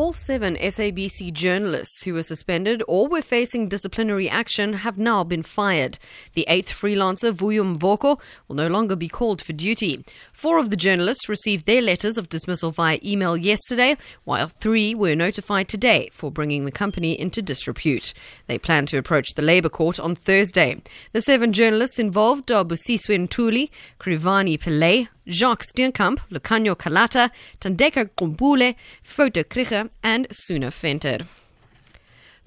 All 0.00 0.14
seven 0.14 0.56
SABC 0.56 1.30
journalists 1.30 2.04
who 2.04 2.14
were 2.14 2.22
suspended 2.22 2.82
or 2.88 3.06
were 3.06 3.20
facing 3.20 3.68
disciplinary 3.68 4.30
action 4.30 4.72
have 4.72 4.96
now 4.96 5.24
been 5.24 5.42
fired. 5.42 5.98
The 6.32 6.46
eighth 6.48 6.70
freelancer, 6.72 7.32
Vuyo 7.32 7.76
Mvoko, 7.76 8.18
will 8.48 8.56
no 8.56 8.68
longer 8.68 8.96
be 8.96 9.10
called 9.10 9.42
for 9.42 9.52
duty. 9.52 10.02
Four 10.32 10.56
of 10.56 10.70
the 10.70 10.76
journalists 10.76 11.28
received 11.28 11.66
their 11.66 11.82
letters 11.82 12.16
of 12.16 12.30
dismissal 12.30 12.70
via 12.70 12.98
email 13.04 13.36
yesterday, 13.36 13.98
while 14.24 14.48
three 14.48 14.94
were 14.94 15.14
notified 15.14 15.68
today 15.68 16.08
for 16.14 16.30
bringing 16.30 16.64
the 16.64 16.72
company 16.72 17.20
into 17.20 17.42
disrepute. 17.42 18.14
They 18.46 18.56
plan 18.56 18.86
to 18.86 18.96
approach 18.96 19.34
the 19.34 19.42
Labour 19.42 19.68
Court 19.68 20.00
on 20.00 20.14
Thursday. 20.14 20.80
The 21.12 21.20
seven 21.20 21.52
journalists 21.52 21.98
involved 21.98 22.50
are 22.50 22.64
Busisiwe 22.64 23.28
Ntuli, 23.28 23.68
Krivani 24.00 24.58
Pillay, 24.58 25.08
Jacques 25.28 25.64
Steenkamp, 25.64 26.20
Lukhanyo 26.30 26.74
Calata, 26.74 27.30
Thandeka 27.60 28.10
Gqubule, 28.16 28.74
Foeta 29.04 29.44
Krige, 29.44 29.89
and 30.02 30.26
Suna 30.30 30.70
Venter. 30.70 31.26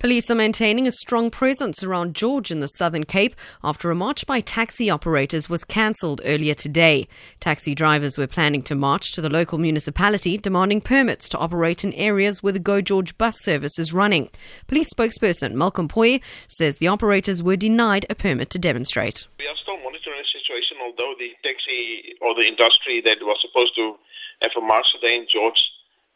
Police 0.04 0.30
are 0.30 0.36
maintaining 0.36 0.86
a 0.86 0.92
strong 0.92 1.30
presence 1.30 1.82
around 1.82 2.14
George 2.14 2.52
in 2.52 2.60
the 2.60 2.68
Southern 2.68 3.06
Cape 3.06 3.38
after 3.64 3.90
a 3.90 3.96
march 3.96 4.26
by 4.26 4.42
taxi 4.42 4.90
operators 4.90 5.48
was 5.48 5.64
cancelled 5.64 6.20
earlier 6.26 6.54
today. 6.54 7.08
Taxi 7.40 7.74
drivers 7.74 8.18
were 8.18 8.28
planning 8.28 8.62
to 8.64 8.76
march 8.76 9.14
to 9.14 9.22
the 9.22 9.30
local 9.30 9.58
municipality 9.58 10.38
demanding 10.38 10.82
permits 10.82 11.30
to 11.30 11.38
operate 11.38 11.86
in 11.86 11.94
areas 11.94 12.44
where 12.44 12.52
the 12.52 12.60
Go 12.60 12.82
George 12.82 13.18
bus 13.18 13.40
service 13.40 13.80
is 13.80 13.94
running. 13.94 14.30
Police 14.68 14.90
spokesperson 14.94 15.54
Malcolm 15.54 15.88
Pojie 15.88 16.22
says 16.50 16.76
the 16.76 16.90
operators 16.90 17.42
were 17.42 17.56
denied 17.56 18.06
a 18.10 18.16
permit 18.16 18.50
to 18.50 18.60
demonstrate. 18.60 19.26
We 19.40 19.48
are 19.48 19.56
still 19.56 19.78
monitoring 19.78 20.20
the 20.20 20.28
situation, 20.28 20.80
although 20.84 21.14
the 21.18 21.32
taxi 21.46 22.16
or 22.20 22.36
the 22.36 22.46
industry 22.46 23.02
that 23.06 23.20
was 23.22 23.38
supposed 23.40 23.74
to 23.76 23.96
have 24.42 24.52
a 24.58 24.62
march 24.62 24.92
today 24.92 25.16
in 25.16 25.28
George 25.30 25.64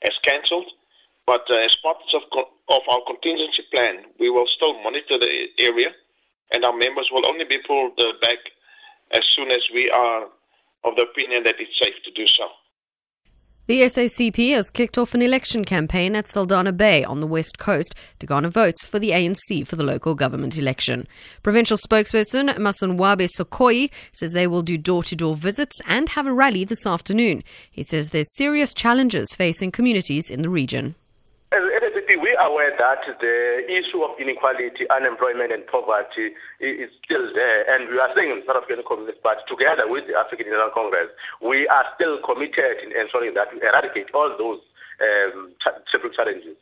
has 0.04 0.13
cancelled. 0.23 0.68
But 1.28 1.44
uh, 1.52 1.58
as 1.58 1.76
part 1.84 1.98
of, 2.14 2.22
of 2.70 2.82
our 2.90 3.02
contingency 3.06 3.64
plan, 3.72 4.06
we 4.18 4.30
will 4.30 4.48
still 4.48 4.82
monitor 4.82 5.20
the 5.20 5.48
area, 5.60 5.90
and 6.54 6.64
our 6.64 6.76
members 6.76 7.10
will 7.12 7.30
only 7.30 7.46
be 7.46 7.60
pulled 7.68 8.00
uh, 8.00 8.14
back 8.22 8.38
as 9.12 9.26
soon 9.26 9.52
as 9.52 9.62
we 9.74 9.92
are 9.92 10.24
of 10.86 10.96
the 10.96 11.04
opinion 11.04 11.44
that 11.44 11.55
it's 11.60 11.78
safe 11.78 11.96
to 12.05 12.12
do 12.12 12.26
so. 12.28 12.48
The 13.68 13.82
SACP 13.82 14.54
has 14.54 14.72
kicked 14.72 14.98
off 14.98 15.14
an 15.14 15.22
election 15.22 15.66
campaign 15.66 16.16
at 16.16 16.28
Saldanha 16.28 16.78
Bay 16.78 17.04
on 17.04 17.20
the 17.20 17.28
west 17.28 17.58
coast 17.58 17.94
to 18.20 18.26
garner 18.26 18.50
votes 18.50 18.88
for 18.88 18.98
the 18.98 19.12
ANC 19.12 19.68
for 19.68 19.76
the 19.76 19.84
local 19.84 20.16
government 20.16 20.58
election. 20.58 21.05
Provincial 21.44 21.78
spokesperson 21.78 22.55
Masonwabe 22.55 23.28
Sokoi 23.38 23.92
says 24.14 24.32
they 24.32 24.48
will 24.48 24.62
do 24.62 24.78
door 24.78 25.04
to 25.04 25.18
door 25.18 25.36
visits 25.36 25.82
and 25.86 26.08
have 26.08 26.26
a 26.26 26.32
rally 26.32 26.64
this 26.64 26.88
afternoon. 26.88 27.44
He 27.70 27.84
says 27.84 28.12
there's 28.12 28.34
serious 28.38 28.74
challenges 28.74 29.36
facing 29.36 29.72
communities 29.72 30.30
in 30.30 30.44
the 30.44 30.50
region. 30.50 30.96
As 31.52 31.62
SACP, 31.62 32.22
we 32.22 32.27
are 32.27 32.27
aware 32.40 32.76
that 32.77 33.02
the 33.20 33.66
issue 33.70 34.04
of 34.04 34.20
inequality, 34.20 34.90
unemployment 34.90 35.52
and 35.52 35.66
poverty 35.68 36.34
is 36.60 36.90
still 37.04 37.34
there. 37.34 37.66
And 37.74 37.90
we 37.90 37.99
are 37.99 38.10
saying 38.16 38.32
in 38.32 38.43
South 38.46 38.57
African 38.63 38.84
Communist 38.88 39.21
Party, 39.24 39.41
together 39.48 39.90
with 39.90 40.07
the 40.07 40.16
African 40.18 40.49
National 40.49 40.70
Congress, 40.74 41.10
we 41.41 41.68
are 41.68 41.85
still 41.96 42.20
committed 42.20 42.77
in 42.84 42.96
ensuring 42.96 43.34
that 43.35 43.54
we 43.54 43.62
eradicate 43.62 44.10
all 44.13 44.35
those 44.38 44.60
um, 45.02 45.54
ch- 45.60 46.15
challenges. 46.15 46.58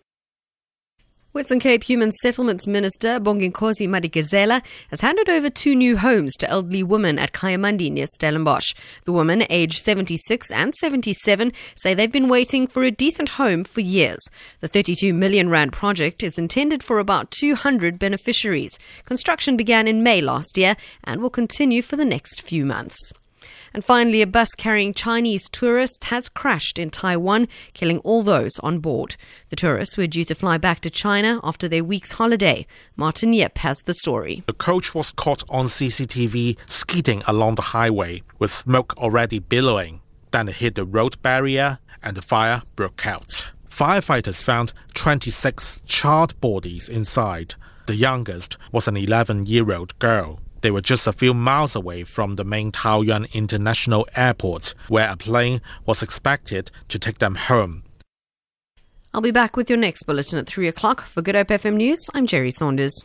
Western 1.35 1.59
Cape 1.59 1.83
Human 1.83 2.13
Settlements 2.13 2.65
Minister 2.65 3.19
Bonginkosi 3.19 3.89
Madikizela 3.89 4.63
has 4.89 5.01
handed 5.01 5.27
over 5.27 5.49
two 5.49 5.75
new 5.75 5.97
homes 5.97 6.33
to 6.37 6.49
elderly 6.49 6.81
women 6.81 7.19
at 7.19 7.33
Kayamandi 7.33 7.91
near 7.91 8.05
Stellenbosch. 8.05 8.73
The 9.03 9.11
women, 9.11 9.43
aged 9.49 9.83
76 9.83 10.49
and 10.51 10.73
77, 10.73 11.51
say 11.75 11.93
they've 11.93 12.09
been 12.09 12.29
waiting 12.29 12.67
for 12.67 12.83
a 12.83 12.89
decent 12.89 13.27
home 13.27 13.65
for 13.65 13.81
years. 13.81 14.25
The 14.61 14.69
32 14.69 15.11
million 15.13 15.49
rand 15.49 15.73
project 15.73 16.23
is 16.23 16.39
intended 16.39 16.81
for 16.81 16.99
about 16.99 17.31
200 17.31 17.99
beneficiaries. 17.99 18.79
Construction 19.03 19.57
began 19.57 19.89
in 19.89 20.03
May 20.03 20.21
last 20.21 20.57
year 20.57 20.77
and 21.03 21.21
will 21.21 21.29
continue 21.29 21.81
for 21.81 21.97
the 21.97 22.05
next 22.05 22.43
few 22.43 22.65
months. 22.65 23.11
And 23.73 23.83
finally, 23.83 24.21
a 24.21 24.27
bus 24.27 24.55
carrying 24.55 24.93
Chinese 24.93 25.49
tourists 25.49 26.05
has 26.05 26.29
crashed 26.29 26.79
in 26.79 26.89
Taiwan, 26.89 27.47
killing 27.73 27.99
all 27.99 28.23
those 28.23 28.59
on 28.59 28.79
board. 28.79 29.15
The 29.49 29.55
tourists 29.55 29.97
were 29.97 30.07
due 30.07 30.23
to 30.25 30.35
fly 30.35 30.57
back 30.57 30.79
to 30.81 30.89
China 30.89 31.39
after 31.43 31.67
their 31.67 31.83
week's 31.83 32.13
holiday. 32.13 32.65
Martin 32.95 33.33
Yip 33.33 33.57
has 33.59 33.81
the 33.81 33.93
story. 33.93 34.43
The 34.47 34.53
coach 34.53 34.95
was 34.95 35.11
caught 35.11 35.43
on 35.49 35.65
CCTV 35.65 36.57
skidding 36.67 37.23
along 37.27 37.55
the 37.55 37.61
highway 37.73 38.23
with 38.39 38.51
smoke 38.51 38.95
already 38.97 39.39
billowing. 39.39 40.01
Then 40.31 40.49
it 40.49 40.55
hit 40.55 40.75
the 40.75 40.85
road 40.85 41.21
barrier 41.21 41.79
and 42.03 42.17
the 42.17 42.21
fire 42.21 42.63
broke 42.75 43.07
out. 43.07 43.51
Firefighters 43.69 44.41
found 44.41 44.73
26 44.93 45.81
charred 45.85 46.39
bodies 46.39 46.87
inside. 46.87 47.55
The 47.87 47.95
youngest 47.95 48.57
was 48.71 48.87
an 48.87 48.97
11 48.97 49.45
year 49.47 49.71
old 49.71 49.99
girl. 49.99 50.39
They 50.65 50.71
were 50.71 50.81
just 50.81 51.05
a 51.05 51.13
few 51.13 51.35
miles 51.35 51.75
away 51.75 52.03
from 52.03 52.37
the 52.37 52.43
main 52.43 52.71
Taoyuan 52.71 53.31
International 53.35 54.07
Airport, 54.15 54.73
where 54.87 55.07
a 55.11 55.15
plane 55.15 55.61
was 55.85 56.01
expected 56.01 56.71
to 56.87 56.97
take 56.97 57.19
them 57.19 57.35
home. 57.35 57.83
I'll 59.13 59.21
be 59.21 59.29
back 59.29 59.55
with 59.55 59.69
your 59.69 59.77
next 59.77 60.05
bulletin 60.07 60.39
at 60.39 60.47
3 60.47 60.67
o'clock. 60.67 61.01
For 61.01 61.21
Good 61.21 61.35
Hope 61.35 61.49
FM 61.49 61.75
News, 61.75 62.09
I'm 62.15 62.25
Jerry 62.25 62.49
Saunders. 62.49 62.99